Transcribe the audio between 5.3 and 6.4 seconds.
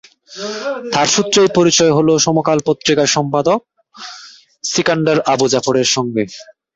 আবু জাফরের সঙ্গে।